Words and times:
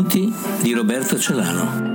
Racconti 0.00 0.34
di 0.62 0.72
Roberto 0.72 1.18
Celano. 1.18 1.88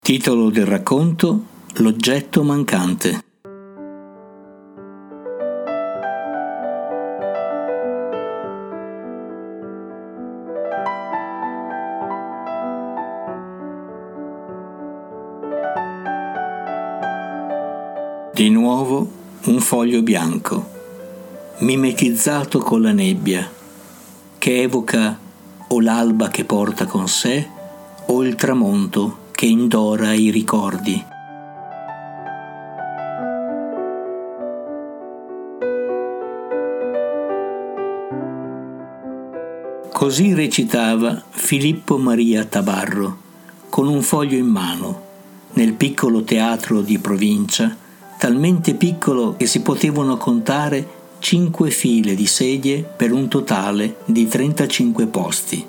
Titolo 0.00 0.48
del 0.48 0.64
racconto 0.64 1.44
L'oggetto 1.74 2.42
mancante. 2.42 3.25
Di 18.36 18.50
nuovo 18.50 19.10
un 19.44 19.60
foglio 19.60 20.02
bianco, 20.02 20.68
mimetizzato 21.60 22.58
con 22.58 22.82
la 22.82 22.92
nebbia, 22.92 23.50
che 24.36 24.60
evoca 24.60 25.18
o 25.68 25.80
l'alba 25.80 26.28
che 26.28 26.44
porta 26.44 26.84
con 26.84 27.08
sé 27.08 27.48
o 28.04 28.22
il 28.22 28.34
tramonto 28.34 29.30
che 29.30 29.46
indora 29.46 30.12
i 30.12 30.28
ricordi. 30.28 31.02
Così 39.94 40.34
recitava 40.34 41.22
Filippo 41.30 41.96
Maria 41.96 42.44
Tabarro, 42.44 43.16
con 43.70 43.88
un 43.88 44.02
foglio 44.02 44.36
in 44.36 44.48
mano, 44.48 45.04
nel 45.54 45.72
piccolo 45.72 46.22
teatro 46.22 46.82
di 46.82 46.98
provincia 46.98 47.84
talmente 48.26 48.74
piccolo 48.74 49.36
che 49.36 49.46
si 49.46 49.62
potevano 49.62 50.16
contare 50.16 50.84
cinque 51.20 51.70
file 51.70 52.16
di 52.16 52.26
sedie 52.26 52.82
per 52.82 53.12
un 53.12 53.28
totale 53.28 53.98
di 54.04 54.26
35 54.26 55.06
posti. 55.06 55.66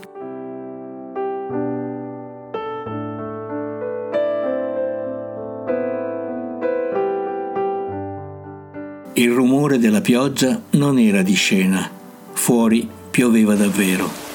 Il 9.13 9.31
rumore 9.31 9.77
della 9.77 10.01
pioggia 10.01 10.59
non 10.71 10.97
era 10.97 11.21
di 11.21 11.35
scena, 11.35 11.87
fuori 12.33 12.89
pioveva 13.11 13.53
davvero. 13.53 14.26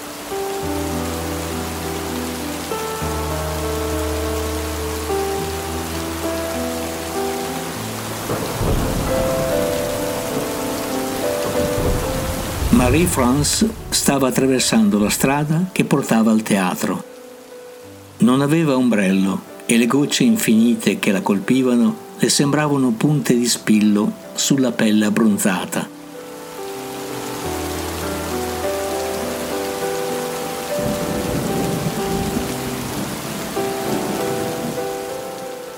Marie-France 12.82 13.70
stava 13.90 14.26
attraversando 14.26 14.98
la 14.98 15.08
strada 15.08 15.68
che 15.70 15.84
portava 15.84 16.32
al 16.32 16.42
teatro. 16.42 17.04
Non 18.18 18.40
aveva 18.40 18.76
ombrello 18.76 19.40
e 19.66 19.76
le 19.76 19.86
gocce 19.86 20.24
infinite 20.24 20.98
che 20.98 21.12
la 21.12 21.20
colpivano 21.20 21.96
le 22.18 22.28
sembravano 22.28 22.90
punte 22.90 23.38
di 23.38 23.46
spillo 23.46 24.12
sulla 24.34 24.72
pelle 24.72 25.04
abbronzata. 25.04 25.88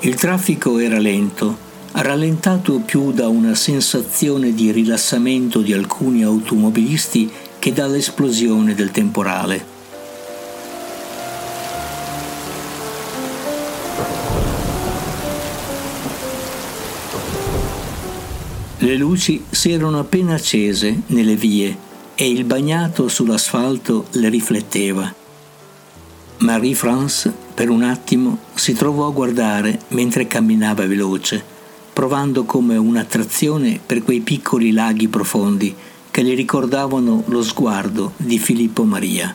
Il 0.00 0.14
traffico 0.14 0.78
era 0.78 0.98
lento 0.98 1.63
rallentato 2.03 2.81
più 2.81 3.12
da 3.12 3.28
una 3.28 3.55
sensazione 3.55 4.53
di 4.53 4.72
rilassamento 4.72 5.60
di 5.60 5.72
alcuni 5.72 6.25
automobilisti 6.25 7.31
che 7.59 7.72
dall'esplosione 7.72 8.75
del 8.75 8.91
temporale. 8.91 9.72
Le 18.78 18.97
luci 18.97 19.44
si 19.49 19.71
erano 19.71 20.00
appena 20.00 20.34
accese 20.34 21.03
nelle 21.06 21.37
vie 21.37 21.76
e 22.16 22.28
il 22.28 22.44
bagnato 22.44 23.06
sull'asfalto 23.06 24.06
le 24.12 24.28
rifletteva. 24.28 25.15
Marie-France 26.38 27.32
per 27.55 27.71
un 27.71 27.84
attimo 27.84 28.38
si 28.55 28.75
trovò 28.75 29.06
a 29.06 29.12
guardare 29.12 29.81
mentre 29.88 30.26
camminava 30.26 30.87
veloce 30.87 31.53
provando 31.94 32.44
come 32.44 32.77
un'attrazione 32.77 33.78
per 33.84 34.03
quei 34.03 34.21
piccoli 34.21 34.72
laghi 34.72 35.06
profondi 35.06 35.75
che 36.10 36.22
le 36.22 36.34
ricordavano 36.34 37.22
lo 37.27 37.43
sguardo 37.43 38.12
di 38.16 38.38
Filippo 38.38 38.82
Maria. 38.82 39.34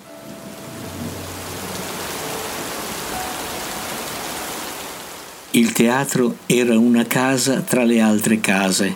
Il 5.52 5.72
teatro 5.72 6.38
era 6.46 6.78
una 6.78 7.06
casa 7.06 7.62
tra 7.62 7.84
le 7.84 8.02
altre 8.02 8.42
case, 8.42 8.96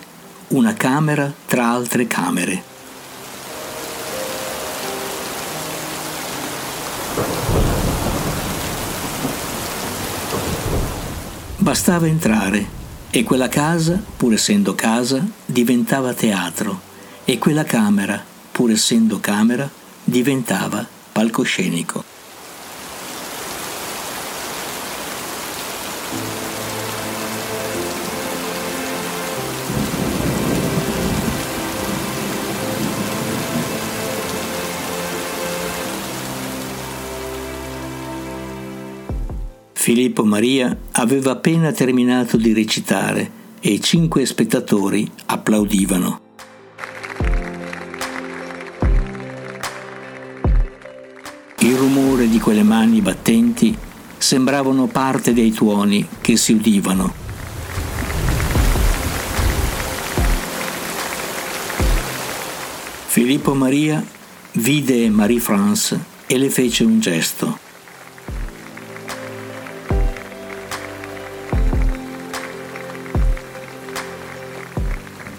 una 0.49 0.73
camera 0.73 1.33
tra 1.45 1.67
altre 1.67 2.05
camere. 2.05 2.63
Bastava 11.57 12.07
entrare 12.07 12.81
e 13.15 13.23
quella 13.23 13.47
casa, 13.47 14.01
pur 14.17 14.33
essendo 14.33 14.73
casa, 14.73 15.23
diventava 15.45 16.15
teatro 16.15 16.81
e 17.25 17.37
quella 17.37 17.63
camera, 17.63 18.25
pur 18.51 18.71
essendo 18.71 19.19
camera, 19.19 19.69
diventava 20.03 20.83
palcoscenico. 21.11 22.12
Filippo 39.83 40.23
Maria 40.23 40.77
aveva 40.91 41.31
appena 41.31 41.73
terminato 41.73 42.37
di 42.37 42.53
recitare 42.53 43.29
e 43.59 43.81
cinque 43.81 44.25
spettatori 44.25 45.05
applaudivano. 45.25 46.21
Il 51.59 51.75
rumore 51.75 52.29
di 52.29 52.39
quelle 52.39 52.63
mani 52.63 53.01
battenti 53.01 53.77
sembravano 54.17 54.87
parte 54.87 55.33
dei 55.33 55.51
tuoni 55.51 56.07
che 56.21 56.37
si 56.37 56.53
udivano. 56.53 57.13
Filippo 63.07 63.53
Maria 63.53 64.01
vide 64.53 65.09
Marie-France 65.09 65.99
e 66.25 66.37
le 66.37 66.49
fece 66.49 66.85
un 66.85 67.01
gesto. 67.01 67.71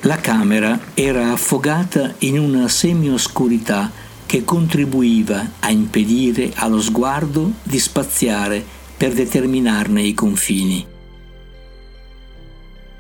La 0.07 0.17
camera 0.17 0.79
era 0.93 1.33
affogata 1.33 2.17
in 2.19 2.39
una 2.39 2.69
semioscurità 2.69 3.91
che 4.27 4.45
contribuiva 4.45 5.53
a 5.61 5.71
impedire 5.71 6.53
allo 6.57 6.79
sguardo 6.79 7.53
di 7.63 7.79
spaziare 7.79 8.63
per 8.99 9.15
determinarne 9.15 10.03
i 10.03 10.13
confini. 10.13 10.87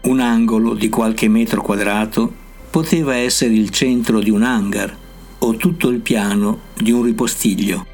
Un 0.05 0.19
angolo 0.19 0.73
di 0.73 0.89
qualche 0.89 1.29
metro 1.29 1.61
quadrato 1.61 2.33
poteva 2.71 3.15
essere 3.17 3.53
il 3.53 3.69
centro 3.69 4.21
di 4.21 4.31
un 4.31 4.43
hangar 4.43 4.97
o 5.41 5.57
tutto 5.57 5.91
il 5.91 6.00
piano 6.00 6.61
di 6.73 6.91
un 6.91 7.03
ripostiglio. 7.03 7.94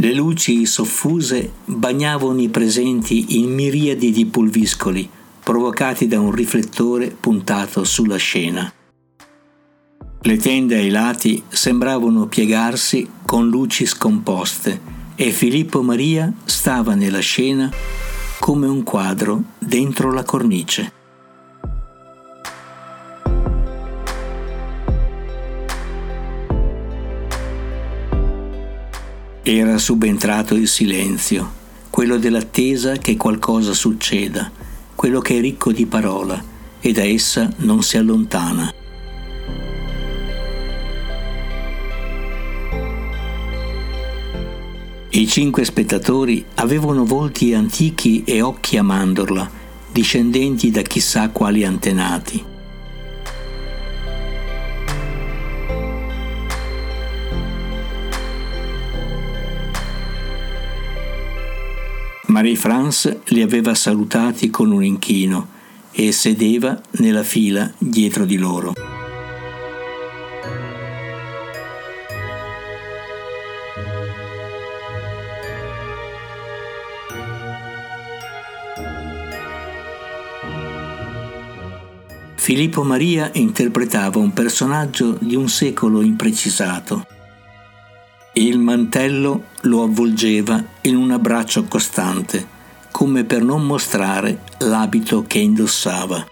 Le 0.00 0.14
luci 0.14 0.64
soffuse 0.64 1.52
bagnavano 1.66 2.40
i 2.40 2.48
presenti 2.48 3.38
in 3.38 3.52
miriadi 3.52 4.10
di 4.10 4.24
pulviscoli 4.24 5.06
provocati 5.42 6.06
da 6.06 6.18
un 6.18 6.32
riflettore 6.32 7.08
puntato 7.10 7.84
sulla 7.84 8.16
scena. 8.16 8.72
Le 10.22 10.36
tende 10.38 10.76
ai 10.76 10.88
lati 10.88 11.42
sembravano 11.48 12.28
piegarsi 12.28 13.10
con 13.26 13.50
luci 13.50 13.84
scomposte 13.84 14.80
e 15.16 15.32
Filippo 15.32 15.82
Maria 15.82 16.32
stava 16.46 16.94
nella 16.94 17.20
scena 17.20 17.70
come 18.38 18.66
un 18.66 18.82
quadro 18.82 19.42
dentro 19.58 20.10
la 20.14 20.22
cornice. 20.22 20.99
Era 29.52 29.78
subentrato 29.78 30.54
il 30.54 30.68
silenzio, 30.68 31.50
quello 31.90 32.18
dell'attesa 32.18 32.98
che 32.98 33.16
qualcosa 33.16 33.74
succeda, 33.74 34.48
quello 34.94 35.18
che 35.18 35.38
è 35.38 35.40
ricco 35.40 35.72
di 35.72 35.86
parola 35.86 36.40
e 36.78 36.92
da 36.92 37.02
essa 37.02 37.52
non 37.56 37.82
si 37.82 37.96
allontana. 37.96 38.72
I 45.08 45.26
cinque 45.26 45.64
spettatori 45.64 46.44
avevano 46.54 47.04
volti 47.04 47.52
antichi 47.52 48.22
e 48.22 48.42
occhi 48.42 48.76
a 48.76 48.84
mandorla, 48.84 49.50
discendenti 49.90 50.70
da 50.70 50.82
chissà 50.82 51.28
quali 51.30 51.64
antenati. 51.64 52.49
Marie-France 62.40 63.20
li 63.26 63.42
aveva 63.42 63.74
salutati 63.74 64.48
con 64.48 64.72
un 64.72 64.82
inchino 64.82 65.48
e 65.92 66.10
sedeva 66.10 66.80
nella 66.92 67.22
fila 67.22 67.70
dietro 67.76 68.24
di 68.24 68.38
loro. 68.38 68.72
Filippo 82.36 82.82
Maria 82.82 83.28
interpretava 83.34 84.18
un 84.18 84.32
personaggio 84.32 85.18
di 85.20 85.36
un 85.36 85.50
secolo 85.50 86.00
imprecisato. 86.00 87.19
Il 88.34 88.60
mantello 88.60 89.46
lo 89.62 89.82
avvolgeva 89.82 90.62
in 90.82 90.94
un 90.94 91.10
abbraccio 91.10 91.64
costante, 91.64 92.46
come 92.92 93.24
per 93.24 93.42
non 93.42 93.66
mostrare 93.66 94.42
l'abito 94.58 95.24
che 95.26 95.40
indossava. 95.40 96.24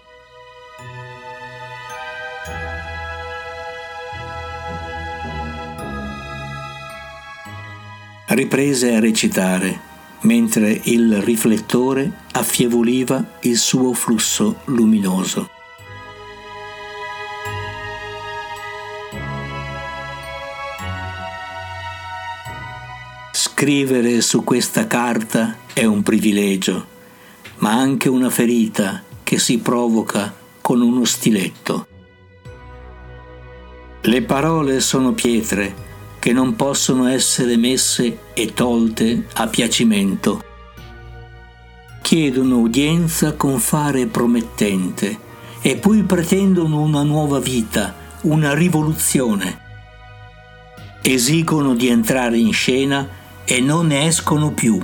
Riprese 8.27 8.95
a 8.95 8.99
recitare, 9.01 9.79
mentre 10.21 10.79
il 10.85 11.21
riflettore 11.21 12.09
affievoliva 12.31 13.39
il 13.41 13.57
suo 13.57 13.91
flusso 13.91 14.61
luminoso. 14.65 15.58
Scrivere 23.59 24.21
su 24.21 24.45
questa 24.45 24.87
carta 24.87 25.57
è 25.73 25.83
un 25.83 26.01
privilegio, 26.01 26.87
ma 27.57 27.73
anche 27.73 28.07
una 28.07 28.29
ferita 28.29 29.03
che 29.21 29.37
si 29.37 29.57
provoca 29.57 30.33
con 30.61 30.79
uno 30.79 31.03
stiletto. 31.03 31.85
Le 33.99 34.21
parole 34.21 34.79
sono 34.79 35.11
pietre 35.11 35.75
che 36.19 36.31
non 36.31 36.55
possono 36.55 37.07
essere 37.07 37.57
messe 37.57 38.19
e 38.33 38.53
tolte 38.53 39.27
a 39.33 39.47
piacimento. 39.47 40.41
Chiedono 42.01 42.59
udienza 42.59 43.33
con 43.33 43.59
fare 43.59 44.05
promettente 44.05 45.19
e 45.61 45.75
poi 45.75 46.03
pretendono 46.03 46.79
una 46.79 47.03
nuova 47.03 47.39
vita, 47.39 47.93
una 48.21 48.53
rivoluzione. 48.53 49.59
Esigono 51.01 51.75
di 51.75 51.89
entrare 51.89 52.37
in 52.37 52.53
scena 52.53 53.17
e 53.51 53.59
non 53.61 53.87
ne 53.87 54.05
escono 54.05 54.51
più. 54.51 54.79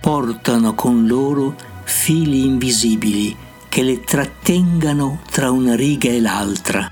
Portano 0.00 0.74
con 0.74 1.06
loro 1.06 1.54
fili 1.84 2.44
invisibili 2.44 3.36
che 3.68 3.82
le 3.82 4.00
trattengano 4.00 5.20
tra 5.30 5.52
una 5.52 5.76
riga 5.76 6.10
e 6.10 6.20
l'altra. 6.20 6.90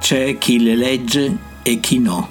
C'è 0.00 0.36
chi 0.38 0.60
le 0.60 0.74
legge 0.74 1.36
e 1.62 1.78
chi 1.78 2.00
no. 2.00 2.28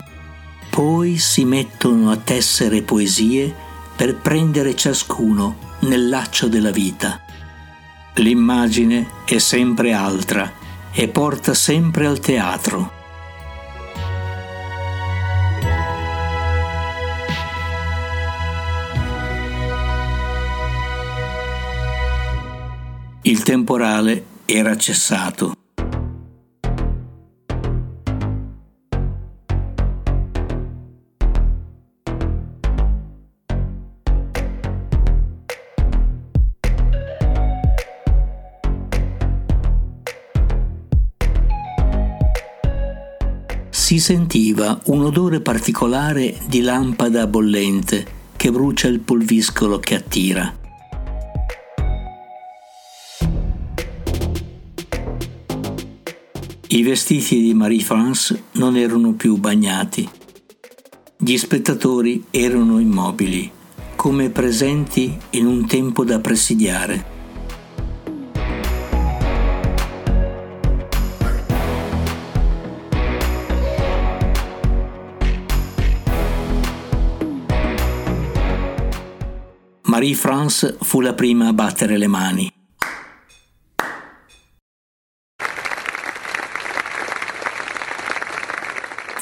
Poi 0.70 1.18
si 1.18 1.46
mettono 1.46 2.12
a 2.12 2.18
tessere 2.18 2.82
poesie 2.82 3.56
per 3.96 4.18
prendere 4.18 4.76
ciascuno 4.76 5.76
nel 5.80 6.10
laccio 6.10 6.50
della 6.50 6.72
vita. 6.72 7.22
L'immagine 8.16 9.08
è 9.24 9.38
sempre 9.38 9.94
altra 9.94 10.52
e 10.92 11.08
porta 11.08 11.54
sempre 11.54 12.08
al 12.08 12.20
teatro. 12.20 12.97
Il 23.28 23.44
temporale 23.44 24.24
era 24.46 24.78
cessato. 24.78 25.52
Si 43.70 44.00
sentiva 44.00 44.80
un 44.86 45.04
odore 45.04 45.42
particolare 45.42 46.38
di 46.48 46.62
lampada 46.62 47.28
bollente 47.28 48.06
che 48.38 48.52
brucia 48.52 48.88
il 48.88 49.02
pulviscolo 49.02 49.80
che 49.80 49.96
attira. 49.96 50.67
I 56.78 56.84
vestiti 56.84 57.42
di 57.42 57.56
Marie-France 57.56 58.44
non 58.52 58.78
erano 58.78 59.14
più 59.14 59.38
bagnati. 59.38 60.08
Gli 61.18 61.36
spettatori 61.36 62.26
erano 62.30 62.78
immobili, 62.78 63.50
come 63.96 64.30
presenti 64.30 65.18
in 65.32 65.48
un 65.48 65.66
tempo 65.66 66.04
da 66.06 66.20
presidiare. 66.20 67.06
Marie-France 79.82 80.78
fu 80.82 81.02
la 81.02 81.16
prima 81.16 81.48
a 81.48 81.54
battere 81.54 81.98
le 81.98 82.08
mani. 82.08 82.57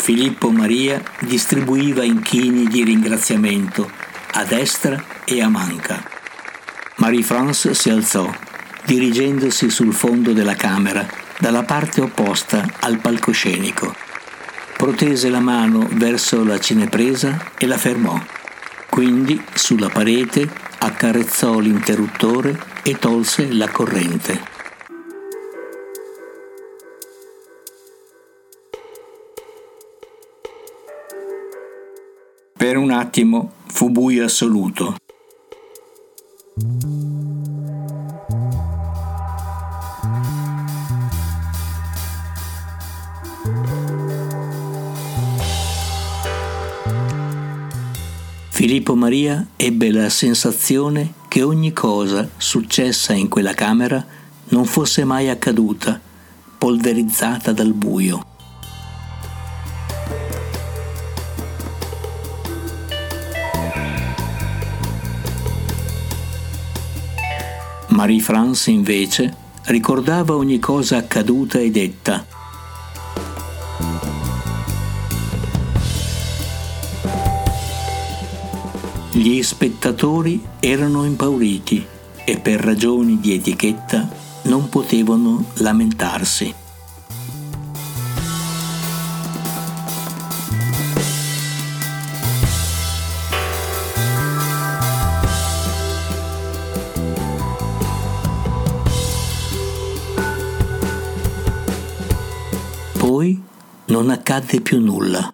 Filippo 0.06 0.52
Maria 0.52 1.02
distribuiva 1.22 2.04
inchini 2.04 2.68
di 2.68 2.84
ringraziamento 2.84 3.90
a 4.34 4.44
destra 4.44 5.04
e 5.24 5.42
a 5.42 5.50
manca. 5.50 6.00
Marie-France 6.98 7.74
si 7.74 7.90
alzò, 7.90 8.32
dirigendosi 8.84 9.68
sul 9.72 9.96
fondo 9.96 10.32
della 10.32 10.54
camera, 10.54 11.08
dalla 11.40 11.64
parte 11.64 12.02
opposta 12.02 12.64
al 12.82 13.00
palcoscenico. 13.00 13.96
Protese 14.78 15.30
la 15.30 15.40
mano 15.40 15.88
verso 15.94 16.44
la 16.44 16.60
cinepresa 16.60 17.54
e 17.58 17.66
la 17.66 17.80
fermò. 17.80 18.24
Quindi, 18.88 19.44
sulla 19.56 19.90
parete, 19.90 20.48
accarezzò 20.78 21.58
l'interruttore 21.58 22.56
e 22.84 23.00
tolse 23.00 23.52
la 23.52 23.70
corrente. 23.70 24.54
Un 32.86 32.92
attimo 32.92 33.54
fu 33.65 33.89
buio 33.89 34.25
assoluto. 34.25 34.96
Filippo 48.50 48.96
Maria 48.96 49.48
ebbe 49.56 49.92
la 49.92 50.10
sensazione 50.10 51.13
che 51.27 51.42
ogni 51.42 51.74
cosa 51.74 52.30
successa 52.38 53.13
in 53.13 53.27
quella 53.27 53.54
camera 53.56 54.06
non 54.50 54.65
fosse 54.65 55.04
mai 55.04 55.30
accaduta, 55.30 56.00
polverizzata 56.58 57.51
dal 57.51 57.74
buio. 57.74 58.35
Marie-France, 67.96 68.70
invece, 68.70 69.34
ricordava 69.68 70.36
ogni 70.36 70.60
cosa 70.60 70.98
accaduta 70.98 71.60
e 71.60 71.72
detta. 71.72 72.25
Gli 79.12 79.42
spettatori 79.42 80.44
erano 80.60 81.06
impauriti 81.06 81.86
e 82.25 82.38
per 82.38 82.60
ragioni 82.60 83.18
di 83.22 83.34
etichetta 83.34 84.10
non 84.44 84.68
potevano 84.68 85.46
lamentarsi. 85.60 86.65
Non 103.96 104.10
accadde 104.10 104.60
più 104.60 104.82
nulla. 104.82 105.34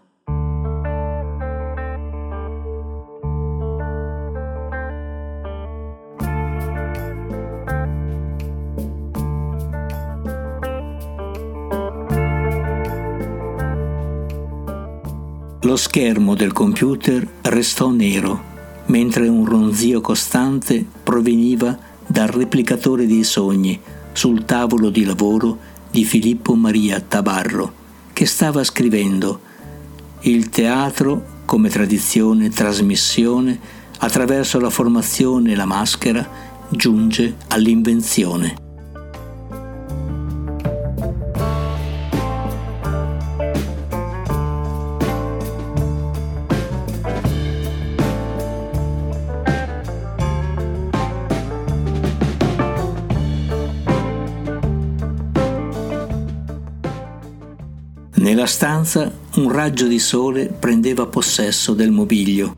Lo 15.62 15.76
schermo 15.76 16.36
del 16.36 16.52
computer 16.52 17.28
restò 17.42 17.90
nero, 17.90 18.40
mentre 18.86 19.28
un 19.28 19.44
ronzio 19.44 20.02
costante 20.02 20.86
proveniva 21.02 21.76
dal 22.06 22.28
replicatore 22.28 23.08
dei 23.08 23.24
sogni 23.24 23.82
sul 24.12 24.46
tavolo 24.46 24.92
di 24.92 25.04
lavoro 25.04 25.58
di 25.90 26.04
Filippo 26.04 26.54
Maria 26.54 27.00
Tabarro, 27.02 27.81
che 28.22 28.28
stava 28.28 28.64
scrivendo 28.64 29.40
Il 30.20 30.50
teatro 30.50 31.40
come 31.46 31.70
tradizione, 31.70 32.50
trasmissione, 32.50 33.60
attraverso 33.98 34.60
la 34.60 34.70
formazione 34.70 35.54
e 35.54 35.56
la 35.56 35.66
maschera, 35.66 36.30
giunge 36.70 37.38
all'invenzione. 37.48 38.61
Stanza 58.62 59.12
un 59.38 59.52
raggio 59.52 59.88
di 59.88 59.98
sole 59.98 60.46
prendeva 60.46 61.08
possesso 61.08 61.74
del 61.74 61.90
mobilio. 61.90 62.56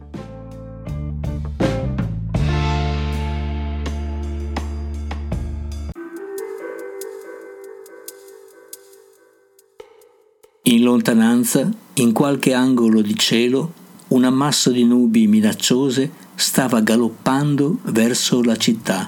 In 10.63 10.83
lontananza, 10.83 11.71
in 11.93 12.11
qualche 12.11 12.53
angolo 12.53 12.99
di 12.99 13.15
cielo, 13.15 13.71
un 14.09 14.25
ammasso 14.25 14.71
di 14.71 14.83
nubi 14.83 15.25
minacciose 15.27 16.11
stava 16.35 16.81
galoppando 16.81 17.77
verso 17.83 18.43
la 18.43 18.57
città 18.57 19.07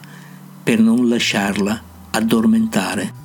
per 0.64 0.80
non 0.80 1.10
lasciarla 1.10 1.84
addormentare. 2.12 3.25